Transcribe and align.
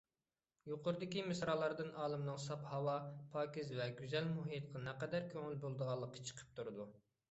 يۇقىرىقى 0.69 1.21
مىسرالاردىن 1.31 1.91
ئالىمنىڭ 2.05 2.41
ساپ 2.47 2.65
ھاۋا، 2.73 2.97
پاكىز 3.37 3.73
ۋە 3.79 3.89
گۈزەل 4.03 4.29
مۇھىتقا 4.35 4.87
نەقەدەر 4.91 5.33
كۆڭۈل 5.37 5.65
بۆلىدىغانلىقى 5.65 6.29
چىقىپ 6.31 6.55
تۇرىدۇ. 6.61 6.95